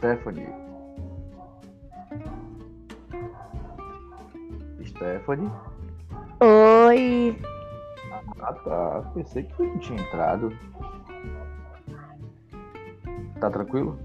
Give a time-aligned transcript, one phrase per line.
[0.00, 0.48] Stephanie.
[4.82, 5.50] Stephanie?
[6.40, 7.36] Oi.
[8.40, 10.56] Ah tá, pensei que não tinha entrado.
[13.40, 13.98] Tá tranquilo?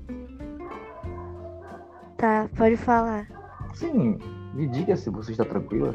[2.18, 3.26] Tá, pode falar.
[3.74, 4.18] Sim,
[4.54, 5.94] me diga se você está tranquila.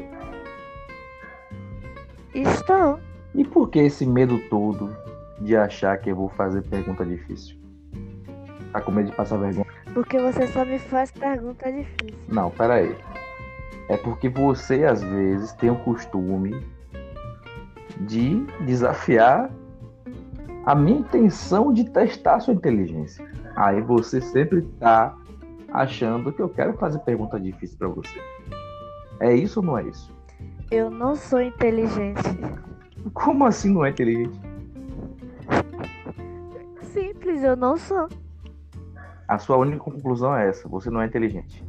[2.33, 2.99] Estou.
[3.35, 4.89] E por que esse medo todo
[5.41, 7.55] de achar que eu vou fazer pergunta difícil?
[8.73, 9.70] Tá com medo de passar vergonha?
[9.93, 12.17] Porque você só me faz pergunta difícil.
[12.27, 12.95] Não, pera aí.
[13.89, 16.65] É porque você às vezes tem o costume
[18.01, 19.51] de desafiar
[20.65, 23.27] a minha intenção de testar sua inteligência.
[23.55, 25.15] Aí você sempre tá
[25.73, 28.21] achando que eu quero fazer pergunta difícil para você.
[29.19, 30.11] É isso ou não é isso?
[30.69, 32.21] Eu não sou inteligente.
[33.13, 34.39] Como assim não é inteligente?
[36.93, 38.07] Simples, eu não sou.
[39.31, 41.63] A sua única conclusão é essa: você não é inteligente.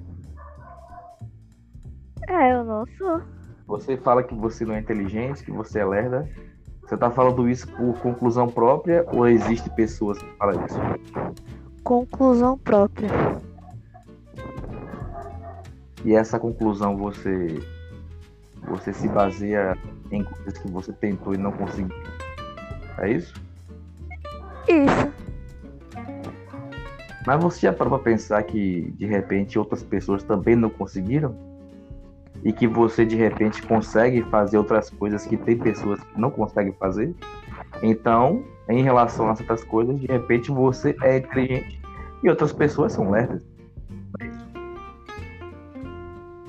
[2.29, 3.23] É, eu não sou.
[3.69, 6.29] Você fala que você não é inteligente, que você é lerda.
[6.83, 10.77] Você tá falando isso por conclusão própria ou existe pessoas que falam isso?
[11.85, 13.09] Conclusão própria.
[16.05, 17.63] E essa conclusão você
[18.67, 19.79] você se baseia
[20.11, 21.97] em coisas que você tentou e não conseguiu.
[22.99, 23.35] É isso?
[24.67, 25.12] Isso.
[27.27, 31.35] Mas você já parou pra pensar que de repente outras pessoas também não conseguiram?
[32.45, 36.73] E que você de repente consegue fazer outras coisas que tem pessoas que não conseguem
[36.73, 37.15] fazer?
[37.83, 41.81] Então, em relação a certas coisas, de repente você é inteligente
[42.23, 43.43] e outras pessoas são lerdas.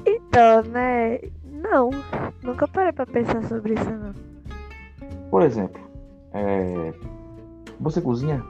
[0.05, 1.19] Então, né?
[1.45, 1.91] Não.
[2.41, 4.13] Nunca parei pra pensar sobre isso, não.
[5.29, 5.81] Por exemplo,
[6.33, 6.93] é,
[7.79, 8.43] você cozinha?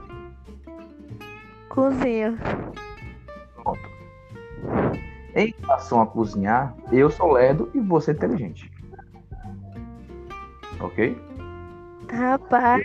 [1.74, 2.38] Cozinha.
[3.56, 3.80] Pronto.
[5.36, 8.72] Em relação a cozinhar, eu sou lerdo e você é inteligente.
[10.80, 11.18] Ok?
[12.12, 12.84] Rapaz,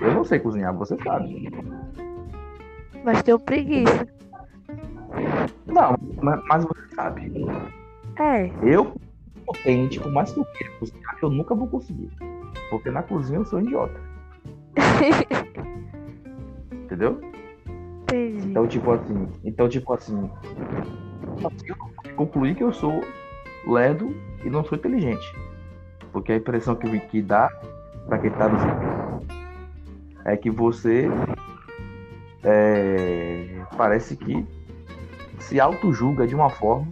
[0.00, 1.50] Eu não sei cozinhar, você sabe.
[3.04, 4.06] mas tenho preguiça.
[5.66, 7.32] Não, mas, mas você sabe.
[8.16, 8.94] É, Eu,
[9.44, 12.12] potente, por mais que eu queira cozinhar, eu nunca vou conseguir.
[12.70, 14.00] Porque na cozinha eu sou um idiota.
[16.72, 17.20] Entendeu?
[18.60, 20.30] Então, tipo assim, então, tipo assim,
[22.18, 23.02] eu que eu sou
[23.66, 25.34] lerdo e não sou inteligente.
[26.12, 27.48] Porque a impressão que, que dá
[28.08, 28.62] pra quem tá nos
[30.24, 31.08] é que você
[32.44, 34.46] é, parece que
[35.38, 36.88] se auto-julga de uma forma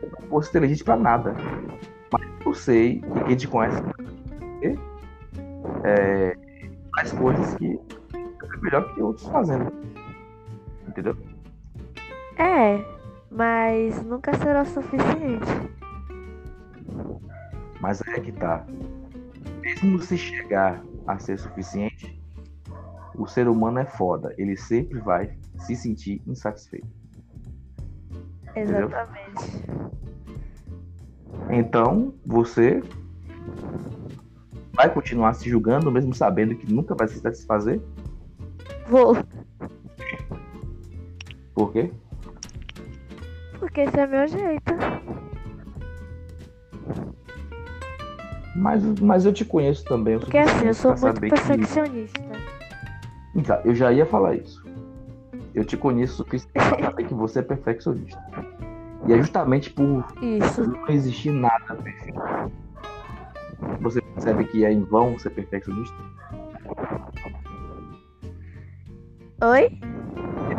[0.00, 1.34] que não fosse inteligente pra nada.
[2.12, 3.82] Mas eu sei que quem te conhece
[5.84, 6.36] é,
[6.94, 7.78] faz coisas que
[8.60, 9.72] melhor que outros fazendo.
[10.86, 11.16] Entendeu?
[12.38, 12.84] É,
[13.30, 15.46] mas nunca será o suficiente.
[17.80, 18.66] Mas é que tá.
[19.60, 22.22] Mesmo se chegar a ser suficiente,
[23.14, 24.34] o ser humano é foda.
[24.38, 26.88] Ele sempre vai se sentir insatisfeito.
[28.50, 28.86] Entendeu?
[28.86, 29.66] Exatamente.
[31.50, 32.82] Então, você
[34.72, 37.80] vai continuar se julgando, mesmo sabendo que nunca vai se satisfazer.
[38.88, 39.16] Vou.
[41.54, 41.90] Por quê?
[43.58, 44.74] Porque esse é meu jeito.
[48.54, 50.16] Mas, mas eu te conheço também.
[50.16, 52.20] o Porque assim, eu sou muito saber que- perfeccionista.
[53.34, 54.64] Então, eu já ia falar isso.
[55.54, 58.18] Eu te conheço o suficiente pra saber que você é perfeccionista.
[59.06, 60.66] E é justamente por Isso.
[60.66, 62.20] não existir nada perfeito.
[63.80, 65.94] Você percebe que é em vão ser perfeccionista?
[69.42, 69.78] Oi?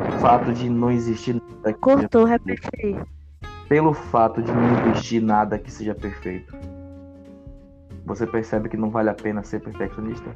[0.07, 2.95] O fato de não existir nada que seja Cortou, repete aí.
[3.67, 6.55] pelo fato de não existir nada que seja perfeito.
[8.05, 10.35] Você percebe que não vale a pena ser perfeccionista?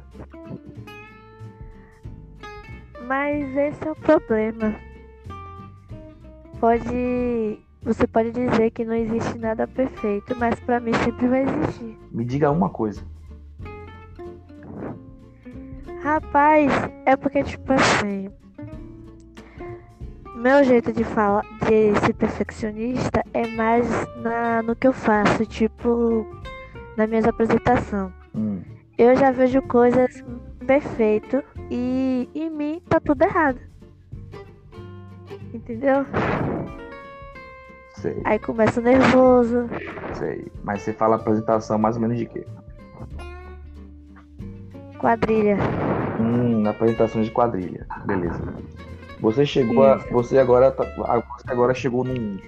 [3.06, 4.74] Mas esse é o problema.
[6.60, 7.58] Pode.
[7.82, 11.98] Você pode dizer que não existe nada perfeito, mas pra mim sempre vai existir.
[12.12, 13.02] Me diga uma coisa.
[16.02, 16.70] Rapaz,
[17.06, 18.28] é porque, tipo assim.
[20.36, 26.26] Meu jeito de falar, de ser perfeccionista é mais na, no que eu faço, tipo,
[26.96, 28.10] nas minhas apresentações.
[28.34, 28.60] Hum,
[28.98, 30.24] Eu já vejo coisas
[30.66, 33.60] perfeito e em mim tá tudo errado.
[35.54, 36.04] Entendeu?
[37.94, 39.68] sei, Aí começa nervoso.
[40.14, 40.50] sei.
[40.64, 42.44] Mas você fala apresentação mais ou menos de quê?
[45.02, 45.56] Quadrilha.
[46.20, 47.84] Hum, apresentação de quadrilha.
[48.06, 48.40] Beleza.
[49.20, 52.38] Você chegou a, você agora tá- você agora chegou num,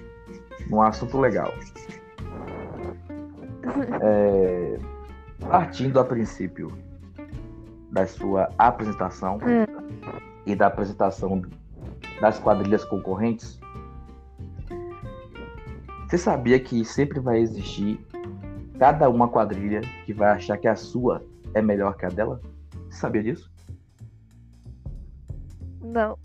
[0.69, 1.53] num assunto legal.
[4.01, 4.77] É,
[5.49, 6.71] partindo a princípio
[7.91, 9.67] da sua apresentação É.
[10.45, 11.41] e da apresentação
[12.21, 13.59] das quadrilhas concorrentes,
[16.07, 17.99] você sabia que sempre vai existir
[18.77, 21.23] cada uma quadrilha que vai achar que a sua
[21.55, 22.39] é melhor que a dela?
[22.89, 23.51] Você sabia disso?
[25.81, 26.17] Não.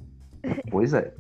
[0.71, 1.15] Pois é.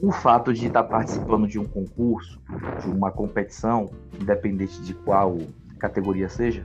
[0.00, 2.40] O fato de estar participando de um concurso,
[2.80, 5.36] de uma competição, independente de qual
[5.78, 6.64] categoria seja,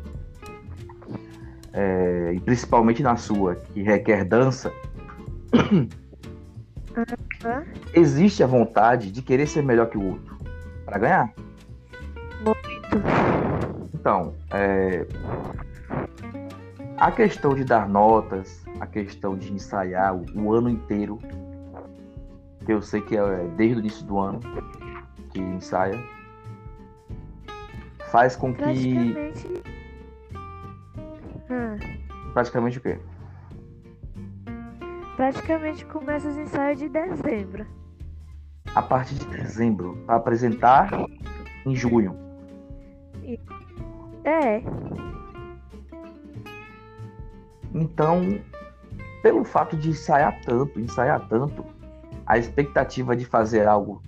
[1.74, 4.72] é, e principalmente na sua, que requer dança,
[7.44, 7.64] Hã?
[7.94, 10.38] existe a vontade de querer ser melhor que o outro
[10.86, 11.34] para ganhar.
[13.94, 15.08] Então, é,
[17.04, 21.20] a questão de dar notas, a questão de ensaiar o, o ano inteiro,
[22.66, 24.40] que eu sei que é desde o início do ano
[25.32, 26.02] que ensaia,
[28.10, 29.64] faz com que Praticamente.
[31.50, 31.78] Hã.
[32.32, 32.98] praticamente o quê?
[35.18, 37.68] Praticamente começa os ensaios de dezembro.
[38.74, 40.90] A partir de dezembro, para apresentar
[41.66, 42.18] em junho.
[44.24, 44.64] É.
[47.74, 48.40] Então,
[49.22, 51.66] pelo fato de ensaiar tanto, ensaiar tanto,
[52.26, 54.02] a expectativa de fazer algo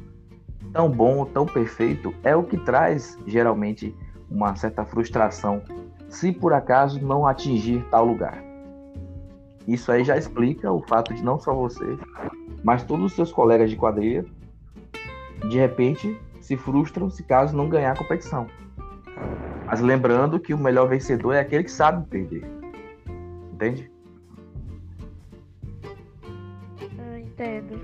[0.71, 3.95] tão bom, tão perfeito, é o que traz geralmente
[4.29, 5.61] uma certa frustração
[6.09, 8.43] se por acaso não atingir tal lugar.
[9.67, 11.97] Isso aí já explica o fato de não só você,
[12.63, 14.25] mas todos os seus colegas de quadrilha,
[15.49, 18.47] de repente, se frustram se caso não ganhar a competição.
[19.65, 22.45] Mas lembrando que o melhor vencedor é aquele que sabe perder.
[23.55, 23.89] Entende?
[26.97, 27.79] Eu entendo.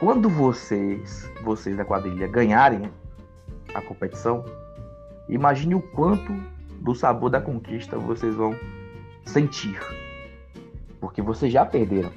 [0.00, 2.90] Quando vocês, vocês da quadrilha, ganharem
[3.72, 4.44] a competição,
[5.28, 6.32] imagine o quanto
[6.80, 8.58] do sabor da conquista vocês vão
[9.24, 9.78] sentir.
[11.00, 12.10] Porque vocês já perderam.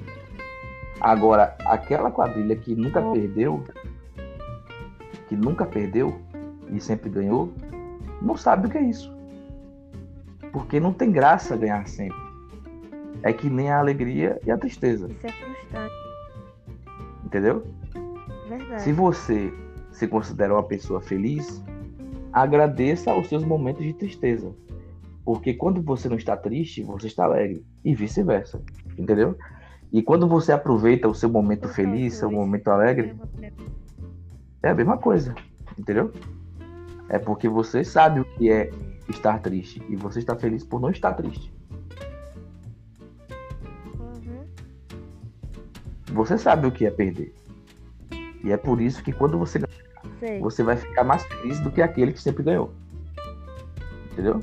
[1.00, 3.12] Agora, aquela quadrilha que nunca Oh.
[3.12, 3.64] perdeu,
[5.28, 6.20] que nunca perdeu
[6.68, 7.52] e sempre ganhou,
[8.20, 9.12] não sabe o que é isso.
[10.52, 12.21] Porque não tem graça ganhar sempre.
[13.22, 15.94] É que nem a alegria e a tristeza, Isso é frustrante.
[17.24, 17.64] entendeu?
[18.48, 18.82] Verdade.
[18.82, 19.52] Se você
[19.90, 21.62] se considera uma pessoa feliz,
[22.32, 24.52] agradeça aos seus momentos de tristeza.
[25.24, 27.64] Porque quando você não está triste, você está alegre.
[27.84, 28.60] E vice-versa.
[28.98, 29.36] Entendeu?
[29.92, 33.14] E quando você aproveita o seu momento feliz, seu momento alegre,
[34.62, 35.34] é a mesma coisa.
[35.78, 36.12] Entendeu?
[37.08, 38.70] É porque você sabe o que é
[39.08, 39.82] estar triste.
[39.88, 41.52] E você está feliz por não estar triste.
[46.12, 47.34] Você sabe o que é perder.
[48.44, 49.60] E é por isso que quando você
[50.18, 50.40] Sei.
[50.40, 52.72] você vai ficar mais feliz do que aquele que sempre ganhou.
[54.12, 54.42] Entendeu?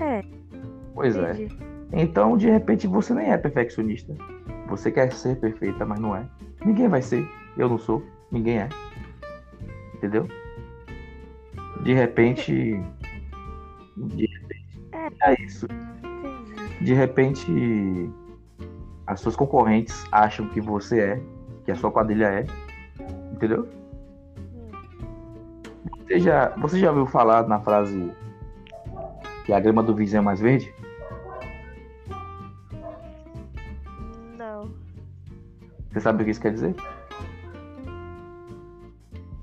[0.00, 0.22] É,
[0.94, 1.32] Pois é.
[1.32, 1.56] entendi.
[1.92, 4.14] Então, de repente, você nem é perfeccionista.
[4.68, 6.28] Você quer ser perfeita, mas não é.
[6.64, 7.26] Ninguém vai ser.
[7.56, 8.02] Eu não sou.
[8.30, 8.68] Ninguém é.
[9.94, 10.28] Entendeu?
[11.82, 12.80] De repente.
[13.96, 15.18] De repente.
[15.22, 15.66] É isso.
[15.66, 16.84] Entendi.
[16.84, 18.10] De repente.
[19.08, 21.22] As suas concorrentes acham que você é.
[21.64, 22.44] Que a sua quadrilha é.
[23.32, 23.66] Entendeu?
[26.02, 28.12] Você já, você já ouviu falar na frase
[29.46, 30.74] que a grama do vizinho é mais verde?
[34.36, 34.70] Não,
[35.90, 36.74] Você sabe o que isso quer dizer?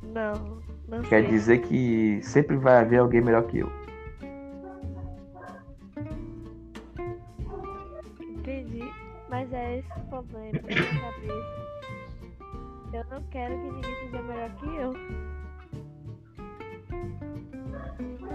[0.03, 1.31] não, não Quer sei.
[1.31, 3.84] dizer que sempre vai haver alguém melhor que eu.
[10.23, 11.65] Problema na minha cabeça.
[12.93, 14.93] Eu não quero que ninguém seja melhor que eu.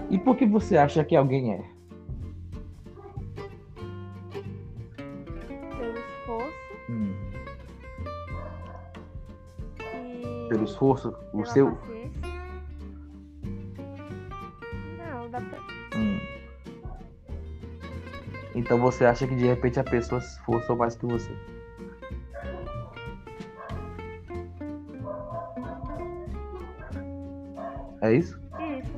[0.09, 1.63] E por que você acha que alguém é?
[5.77, 6.53] Pelo esforço
[6.89, 7.15] Hum,
[9.79, 10.49] e.
[10.49, 11.71] pelo esforço, o seu.
[11.75, 12.21] paciência.
[14.97, 15.59] Não, dá pra.
[15.97, 16.19] Hum.
[18.53, 21.31] Então você acha que de repente a pessoa se esforçou mais que você?
[28.11, 28.37] É isso?
[28.77, 28.91] Isso.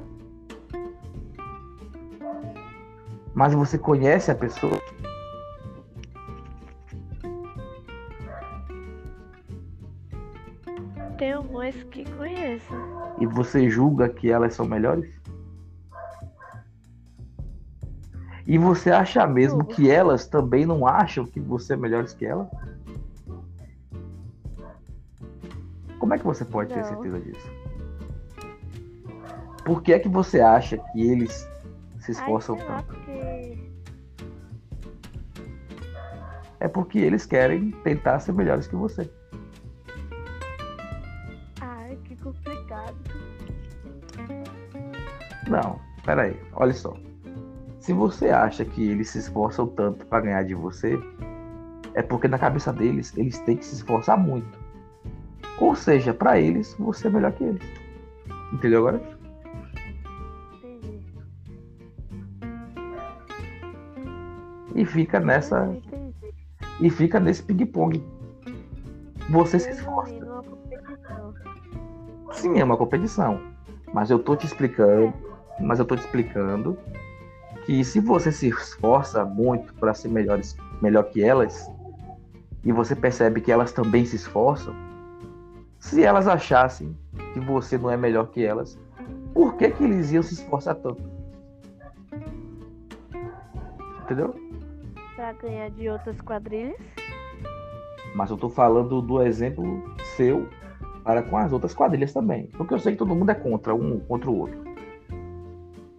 [3.35, 4.79] Mas você conhece a pessoa?
[11.19, 12.73] Tem alguns que conheço.
[13.19, 15.13] E você julga que elas são melhores?
[18.47, 22.49] E você acha mesmo que elas também não acham que você é melhor que ela?
[25.99, 26.89] Como é que você pode ter Não.
[26.89, 27.62] certeza disso?
[29.65, 31.49] Por que é que você acha que eles
[31.99, 32.85] se esforçam Ai, tanto?
[32.87, 33.73] porque...
[36.59, 39.09] É porque eles querem tentar ser melhores que você.
[41.59, 42.95] Ai, que complicado.
[45.49, 46.95] Não, peraí, olha só.
[47.79, 50.97] Se você acha que eles se esforçam tanto para ganhar de você,
[51.93, 54.57] é porque na cabeça deles eles têm que se esforçar muito.
[55.59, 57.63] Ou seja, para eles você é melhor que eles.
[58.53, 59.01] Entendeu agora?
[64.75, 65.69] E fica nessa
[66.79, 68.03] e fica nesse ping-pong.
[69.29, 70.13] Você se esforça.
[70.13, 71.33] Competição.
[72.31, 73.39] Sim, é uma competição.
[73.93, 75.13] Mas eu tô te explicando,
[75.59, 76.77] mas eu tô te explicando
[77.65, 81.71] que se você se esforça muito para ser melhores, melhor que elas,
[82.63, 84.73] e você percebe que elas também se esforçam,
[85.79, 86.97] se elas achassem
[87.33, 88.77] que você não é melhor que elas,
[89.33, 91.03] por que que eles iam se esforçar tanto?
[94.01, 94.42] Entendeu?
[95.15, 96.75] Pra ganhar de outras quadrilhas.
[98.15, 99.83] Mas eu tô falando do exemplo
[100.15, 100.47] seu
[101.03, 102.47] para com as outras quadrilhas também.
[102.57, 104.63] Porque eu sei que todo mundo é contra um contra o outro.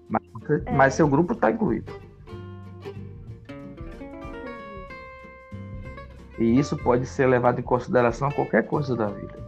[0.08, 0.22] Mas,
[0.66, 0.72] É.
[0.72, 1.92] mas seu grupo tá incluído.
[6.38, 9.38] E isso pode ser levado em consideração a qualquer coisa da vida.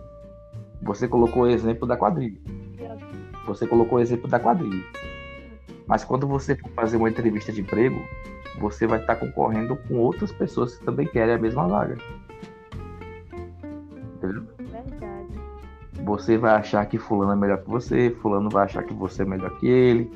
[0.82, 2.38] Você colocou o exemplo da quadrilha.
[3.46, 4.84] Você colocou o exemplo da quadrilha.
[5.86, 8.00] Mas quando você for fazer uma entrevista de emprego,
[8.58, 11.96] você vai estar concorrendo com outras pessoas que também querem a mesma vaga.
[14.16, 14.46] Entendeu?
[14.58, 15.26] Verdade.
[16.04, 19.26] Você vai achar que fulano é melhor que você, fulano vai achar que você é
[19.26, 20.10] melhor que ele.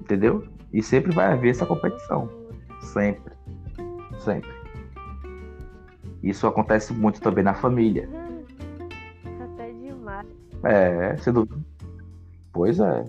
[0.00, 0.46] Entendeu?
[0.72, 2.28] E sempre vai haver essa competição.
[2.80, 3.32] Sempre.
[4.18, 4.50] Sempre.
[6.22, 8.08] Isso acontece muito também na família.
[9.40, 10.26] Até demais.
[10.64, 11.64] É, você duvida.
[12.52, 13.04] Pois é.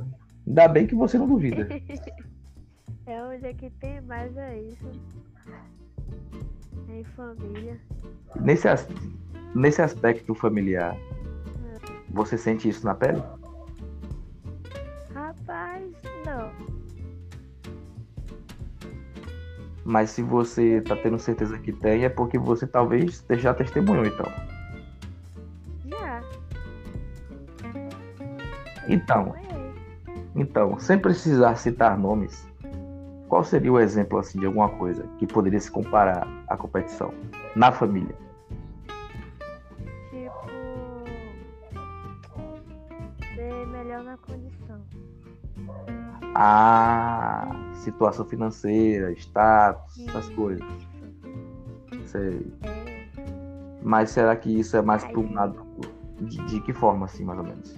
[0.47, 1.67] Ainda bem que você não duvida.
[3.11, 4.89] É onde é que tem mais é isso.
[6.87, 7.77] É em família.
[8.39, 8.87] Nesse, as-
[9.53, 10.95] nesse aspecto familiar,
[12.09, 13.21] você sente isso na pele?
[15.13, 15.91] Rapaz,
[16.25, 16.51] não.
[19.83, 24.31] Mas se você tá tendo certeza que tem, é porque você talvez já testemunhou, então.
[25.85, 26.23] Já.
[28.87, 29.35] Então,
[30.33, 32.49] então, sem precisar citar nomes,
[33.31, 37.13] qual seria o exemplo assim de alguma coisa que poderia se comparar à competição
[37.55, 38.13] na família?
[40.09, 40.51] Tipo.
[43.33, 44.81] Ser melhor na condição.
[46.35, 50.67] A situação financeira, status, essas coisas.
[52.07, 52.53] Sei.
[52.63, 53.07] É.
[53.81, 55.11] Mas será que isso é mais Ai.
[55.13, 55.65] para um lado
[56.19, 57.77] de, de que forma assim, mais ou menos?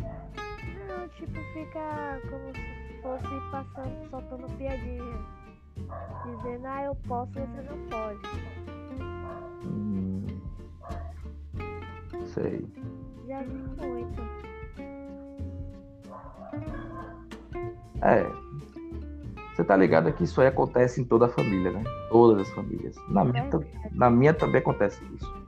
[0.00, 2.65] Não, tipo, fica como
[3.06, 5.18] fosse passando, soltando piadinha.
[6.24, 8.20] Dizendo, ah, eu posso, você não pode.
[9.64, 10.26] Hum,
[12.26, 12.66] sei.
[13.28, 14.22] Já vi muito.
[18.02, 18.26] É.
[19.54, 21.82] Você tá ligado que isso aí acontece em toda a família, né?
[22.10, 22.94] Todas as famílias.
[23.08, 25.45] Na minha, tam- na minha também acontece isso.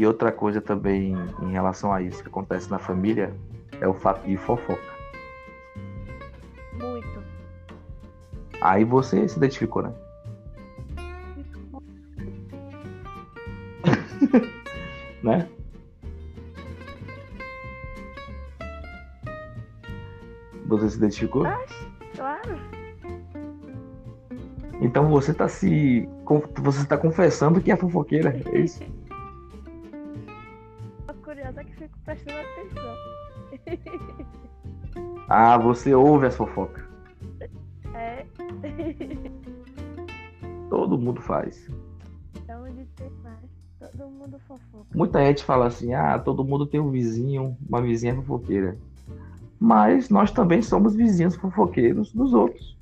[0.00, 3.34] E outra coisa também em relação a isso que acontece na família
[3.82, 4.80] é o fato de fofoca.
[6.72, 7.22] Muito.
[8.62, 9.92] Aí você se identificou, né?
[15.22, 15.46] né?
[20.64, 21.42] Você se identificou?
[21.42, 22.58] Claro.
[24.80, 26.08] Então você tá se.
[26.56, 28.82] Você tá confessando que é fofoqueira, é isso?
[35.32, 36.82] Ah, você ouve as fofocas.
[37.94, 38.26] É.
[40.68, 41.68] Todo mundo faz.
[42.48, 43.48] Onde tem mais.
[43.78, 44.86] Todo mundo fofoca.
[44.92, 48.76] Muita gente fala assim, ah, todo mundo tem um vizinho, uma vizinha fofoqueira.
[49.58, 52.76] Mas nós também somos vizinhos fofoqueiros dos outros.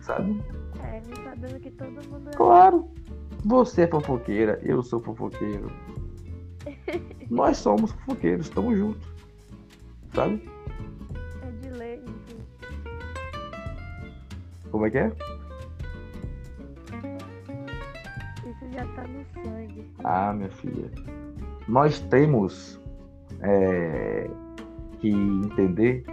[0.00, 0.42] Sabe?
[0.82, 2.32] É, sabendo que todo mundo é.
[2.32, 2.88] Claro.
[3.44, 5.70] Você é fofoqueira, eu sou fofoqueiro.
[7.30, 9.11] Nós somos fofoqueiros, estamos juntos.
[10.14, 10.46] Sabe?
[11.42, 12.04] É de lei.
[14.70, 15.12] Como é que é?
[18.46, 19.90] Isso já tá no sangue.
[20.04, 20.90] Ah, minha filha.
[21.66, 22.78] Nós temos
[23.40, 24.28] é,
[25.00, 26.04] que entender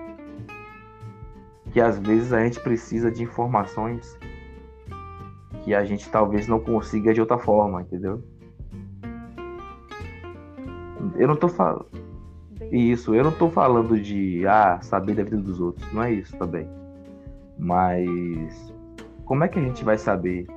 [1.72, 4.18] que às vezes a gente precisa de informações
[5.64, 8.24] que a gente talvez não consiga de outra forma, entendeu?
[11.16, 11.99] Eu não tô falando
[12.72, 16.38] isso, eu não tô falando de ah, saber da vida dos outros, não é isso
[16.38, 16.68] também.
[17.58, 18.74] Mas
[19.26, 20.48] como é que a gente vai saber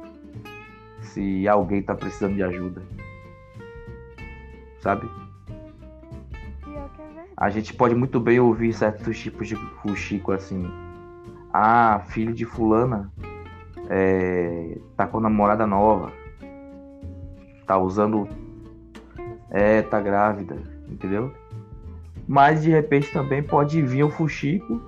[1.00, 2.82] se alguém tá precisando de ajuda?
[4.80, 5.08] Sabe?
[7.36, 10.70] A gente pode muito bem ouvir certos tipos de fuxico assim.
[11.52, 13.10] Ah, filho de fulana
[13.88, 16.12] é, tá com namorada nova.
[17.66, 18.28] Tá usando.
[19.50, 20.56] É, tá grávida,
[20.88, 21.32] entendeu?
[22.26, 24.80] Mas de repente também pode vir o fuxico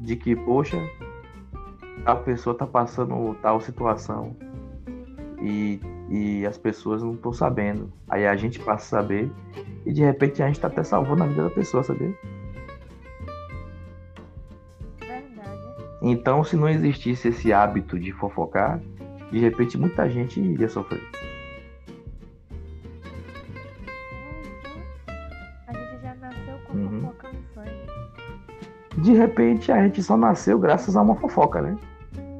[0.00, 0.76] de que, poxa,
[2.04, 4.34] a pessoa tá passando tal situação
[5.40, 7.92] e, e as pessoas não estão sabendo.
[8.08, 9.30] Aí a gente passa a saber
[9.84, 12.14] e de repente a gente tá até salvando a vida da pessoa, sabia?
[16.02, 18.80] Então, se não existisse esse hábito de fofocar,
[19.30, 21.02] de repente muita gente iria sofrer.
[29.02, 31.76] De repente a gente só nasceu graças a uma fofoca, né?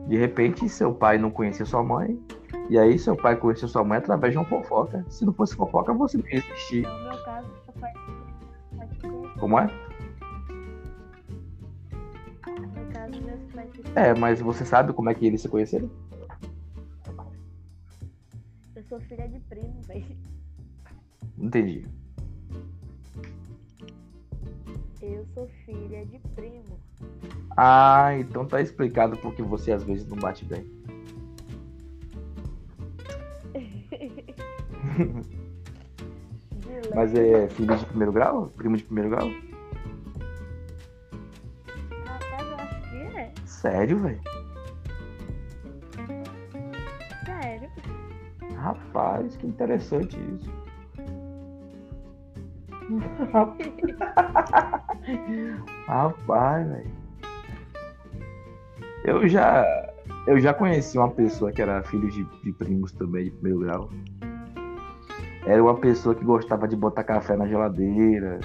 [0.06, 2.20] De repente seu pai não conhecia sua mãe,
[2.68, 5.04] e aí seu pai conheceu sua mãe através de uma fofoca.
[5.08, 6.82] Se não fosse fofoca, você não ia existir.
[6.82, 7.92] No meu caso, seu pai.
[9.38, 9.68] Como é?
[13.94, 15.90] É, mas você sabe como é que eles se conheceram?
[18.76, 20.16] Eu sou filha de primo, velho.
[21.38, 21.86] Entendi.
[25.34, 26.78] Sou filha de primo.
[27.56, 30.64] Ah, então tá explicado porque você às vezes não bate bem.
[36.94, 38.48] Mas é filho de primeiro grau?
[38.56, 39.28] Primo de primeiro grau?
[43.44, 44.20] Sério, velho?
[47.26, 47.70] Sério?
[48.56, 50.59] Rapaz, que interessante isso.
[55.86, 56.90] Rapaz, velho.
[59.04, 59.64] Eu já,
[60.26, 63.90] eu já conheci uma pessoa que era filho de, de primos também, de primeiro grau.
[65.46, 68.40] Era uma pessoa que gostava de botar café na geladeira,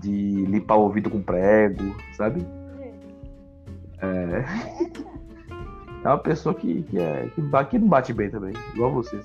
[0.00, 2.44] de limpar o ouvido com prego, sabe?
[4.00, 4.44] É.
[6.04, 9.20] É uma pessoa que, que, é, que, que não bate bem também, igual você.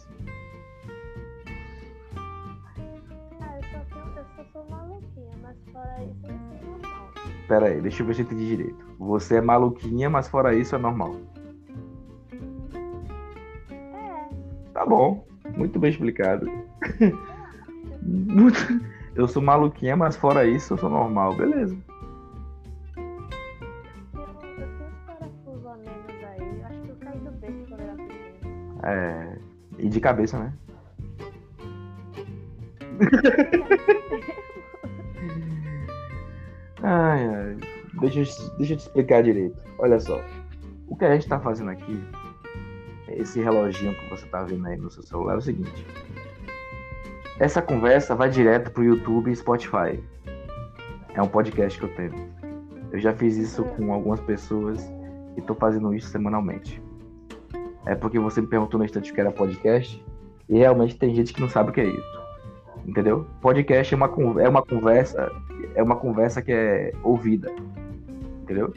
[5.53, 6.27] Mas fora isso
[6.65, 7.09] normal.
[7.47, 8.85] Pera aí, deixa eu ver se eu entendi direito.
[8.99, 11.15] Você é maluquinha, mas fora isso é normal.
[13.71, 14.29] É.
[14.73, 16.47] Tá bom, muito bem explicado.
[19.15, 21.77] eu sou maluquinha, mas fora isso eu sou normal, beleza.
[28.85, 29.37] É,
[29.79, 30.53] e de cabeça, né?
[36.83, 37.57] ai, ai.
[37.99, 39.57] Deixa, eu, deixa eu te explicar direito.
[39.79, 40.21] Olha só.
[40.87, 42.03] O que a gente tá fazendo aqui,
[43.09, 45.85] esse reloginho que você tá vendo aí no seu celular, é o seguinte.
[47.39, 50.03] Essa conversa vai direto pro YouTube e Spotify.
[51.13, 52.29] É um podcast que eu tenho.
[52.91, 54.91] Eu já fiz isso com algumas pessoas
[55.35, 56.81] e tô fazendo isso semanalmente
[57.85, 60.03] é porque você me perguntou no instante o que era podcast,
[60.47, 62.23] e realmente tem gente que não sabe o que é isso.
[62.85, 63.25] Entendeu?
[63.41, 65.31] Podcast é uma, é uma conversa,
[65.75, 67.51] é uma conversa que é ouvida.
[68.41, 68.73] Entendeu?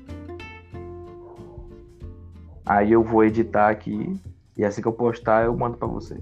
[2.64, 4.20] Aí eu vou editar aqui
[4.56, 6.18] e assim que eu postar eu mando para você.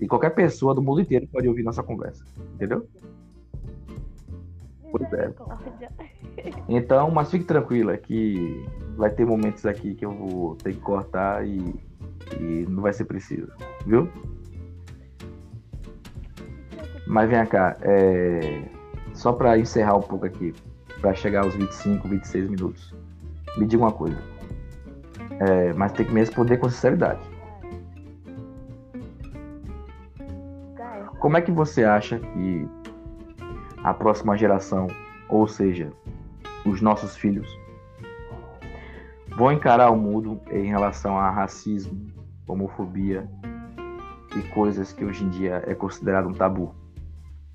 [0.00, 2.24] E qualquer pessoa do mundo inteiro pode ouvir nossa conversa.
[2.54, 2.86] Entendeu?
[4.90, 5.32] Pois é.
[6.68, 8.64] Então, mas fique tranquila que
[8.96, 11.74] vai ter momentos aqui que eu vou ter que cortar e
[12.40, 13.50] e não vai ser preciso,
[13.86, 14.08] viu?
[17.06, 18.62] Mas vem cá, é...
[19.14, 20.52] só para encerrar um pouco aqui,
[21.00, 22.94] para chegar aos 25, 26 minutos,
[23.56, 24.18] me diga uma coisa.
[25.40, 25.72] É...
[25.72, 27.20] Mas tem que me responder com sinceridade.
[31.18, 32.68] Como é que você acha que
[33.82, 34.88] a próxima geração,
[35.26, 35.90] ou seja,
[36.66, 37.48] os nossos filhos,
[39.34, 42.06] vão encarar o mundo em relação a racismo,
[42.46, 43.26] homofobia
[44.36, 46.74] e coisas que hoje em dia é considerado um tabu.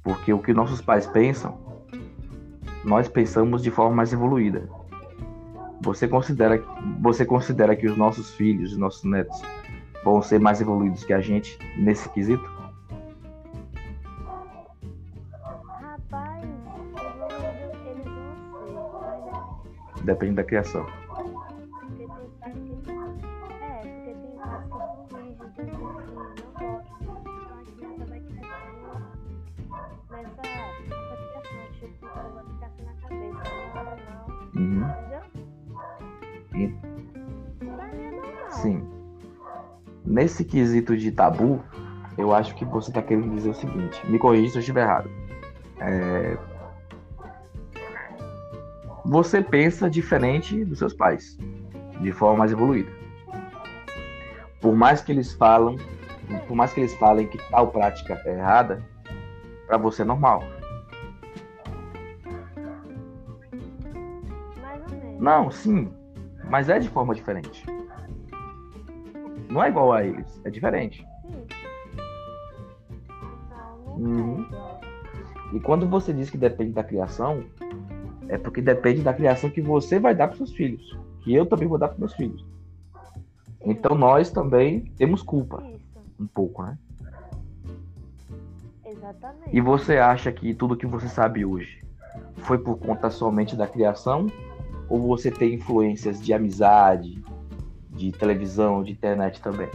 [0.03, 1.57] Porque o que nossos pais pensam,
[2.83, 4.69] nós pensamos de forma mais evoluída.
[5.81, 6.61] Você considera,
[7.01, 9.41] você considera que os nossos filhos, os nossos netos,
[10.03, 12.43] vão ser mais evoluídos que a gente nesse quesito?
[15.81, 16.45] Rapaz.
[20.03, 20.85] Depende da criação.
[21.85, 22.07] Porque
[40.09, 41.63] Nesse quesito de tabu,
[42.17, 45.09] eu acho que você está querendo dizer o seguinte: me corrija se eu estiver errado.
[45.79, 46.35] É,
[49.05, 51.37] Você pensa diferente dos seus pais,
[52.01, 52.91] de forma mais evoluída.
[54.61, 55.77] Por mais que eles falam,
[56.47, 58.83] por mais que eles falem que tal prática é errada,
[59.65, 60.43] para você é normal.
[65.19, 65.91] Não, sim,
[66.49, 67.65] mas é de forma diferente.
[69.49, 71.05] Não é igual a eles, é diferente.
[71.23, 71.45] Sim.
[73.49, 74.45] Não, não Uhum.
[74.53, 74.79] é.
[75.55, 77.43] E quando você diz que depende da criação,
[78.27, 81.67] é porque depende da criação que você vai dar para seus filhos, que eu também
[81.67, 82.45] vou dar para meus filhos.
[83.65, 86.77] Então nós também temos culpa, Isso, um pouco, né?
[88.85, 89.49] exatamente.
[89.51, 91.83] E você acha que tudo que você sabe hoje
[92.37, 94.27] foi por conta somente da criação?
[94.87, 97.21] Ou você tem influências de amizade,
[97.99, 99.69] de televisão, de internet também?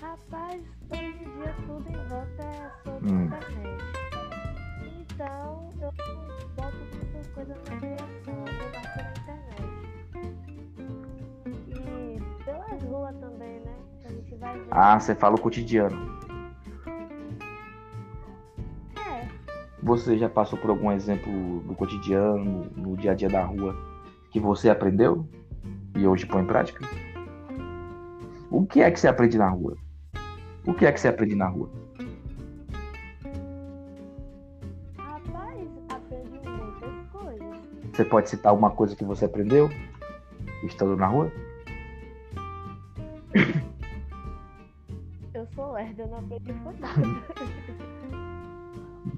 [0.00, 3.24] Rapaz, hoje em dia tudo em volta é sobre Hum.
[3.26, 3.84] internet.
[5.12, 5.92] Então, eu
[6.56, 9.68] boto muitas coisas na criação, eu mais pela internet.
[11.68, 13.76] E pelas ruas também, né?
[14.04, 14.66] A gente vai ver.
[14.72, 16.18] Ah, você fala o cotidiano.
[18.96, 19.28] É,
[19.84, 23.74] Você já passou por algum exemplo do cotidiano, no dia a dia da rua,
[24.30, 25.28] que você aprendeu
[25.96, 26.84] e hoje põe em prática?
[28.50, 29.76] O que é que você aprende na rua?
[30.66, 31.70] O que é que você aprende na rua?
[34.96, 37.58] rapaz, aprendi muitas coisas.
[37.92, 39.70] Você pode citar uma coisa que você aprendeu
[40.62, 41.32] estando na rua?
[45.34, 47.02] Eu sou lerda, eu não aprendi nada.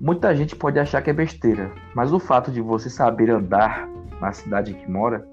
[0.01, 3.89] Muita gente pode achar que é besteira, mas o fato de você saber andar
[4.21, 5.27] na cidade que mora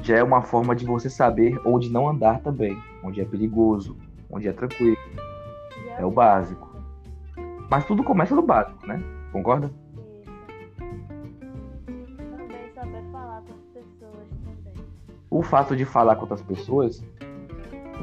[0.00, 3.96] já é uma forma de você saber onde não andar também, onde é perigoso,
[4.30, 4.96] onde é tranquilo.
[5.98, 6.68] É o básico.
[7.70, 9.02] Mas tudo começa no básico, né?
[9.32, 9.70] Concorda?
[11.86, 14.84] Também saber falar com as pessoas também.
[15.30, 17.04] O fato de falar com outras pessoas,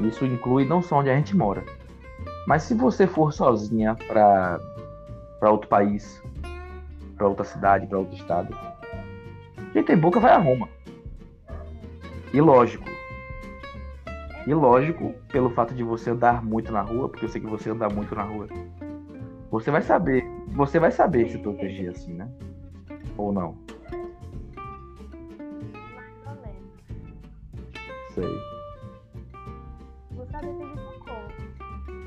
[0.02, 1.64] isso inclui não só onde a gente mora,
[2.46, 4.60] mas se você for sozinha para
[5.38, 6.22] para outro país,
[7.16, 8.56] para outra cidade, para outro estado,
[9.76, 10.70] quem tem boca vai a Roma.
[12.32, 12.88] E lógico,
[14.46, 17.68] e lógico, pelo fato de você andar muito na rua, porque eu sei que você
[17.68, 18.48] anda muito na rua,
[19.50, 22.26] você vai saber, você vai saber se proteger assim, né?
[23.18, 23.54] Ou não?
[28.14, 28.40] Sei.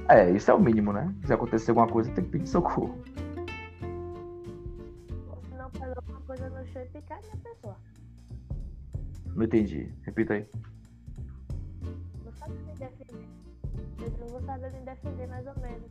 [0.07, 1.13] É, isso é o mínimo, né?
[1.23, 2.97] Se acontecer alguma coisa, tem que pedir socorro.
[9.39, 9.89] Não entendi.
[10.01, 10.45] Repita aí.
[12.25, 13.25] Vou saber me defender.
[14.01, 15.89] Eu não vou saber me defender mais ou menos.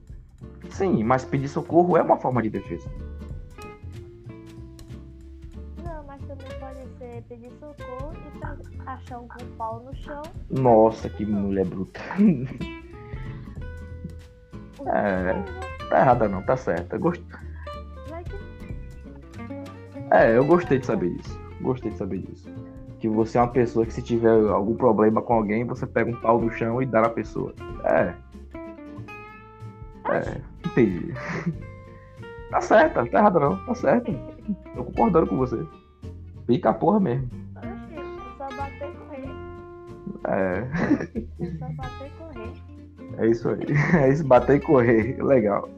[0.68, 2.86] Sim, mas pedir socorro é uma forma de defesa.
[5.82, 10.22] Não, mas também pode ser pedir socorro e achar algum pau no chão.
[10.50, 12.00] Nossa, que mulher bruta.
[14.86, 15.88] É.
[15.88, 16.98] Tá errada não, tá certa.
[16.98, 17.24] Gost...
[20.10, 21.40] É, eu gostei de saber disso.
[21.62, 22.67] Gostei de saber disso.
[23.00, 26.20] Que você é uma pessoa que se tiver algum problema com alguém, você pega um
[26.20, 27.54] pau no chão e dá na pessoa.
[27.84, 28.14] É.
[30.10, 31.12] É, entendi.
[32.50, 34.10] Tá certa, tá errada não, tá certa.
[34.74, 35.62] Tô concordando com você.
[36.46, 37.28] Pica a porra mesmo.
[37.58, 38.02] Oxi, é
[38.38, 39.30] só bater e correr.
[40.26, 40.64] É,
[41.44, 42.52] É só bater e correr.
[43.18, 43.66] é isso aí.
[44.02, 45.22] É isso, bater e correr.
[45.22, 45.68] Legal.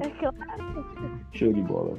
[0.00, 0.86] É claro.
[1.32, 1.98] Show de bola.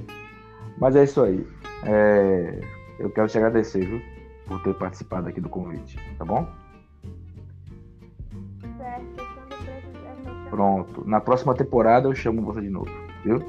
[0.78, 1.46] Mas é isso aí.
[1.84, 2.62] É,
[3.00, 4.02] Eu quero te agradecer, viu?
[4.48, 6.48] Por ter participado aqui do convite, tá bom?
[8.78, 10.50] Certo, quando precisar.
[10.50, 11.08] Pronto.
[11.08, 12.92] Na próxima temporada eu chamo você de novo,
[13.24, 13.40] viu?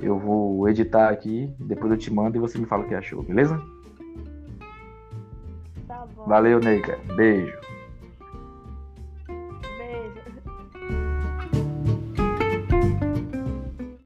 [0.00, 3.22] Eu vou editar aqui, depois eu te mando e você me fala o que achou,
[3.22, 3.62] beleza?
[5.86, 6.24] Tá bom.
[6.24, 6.98] Valeu, Neica.
[7.14, 7.56] Beijo.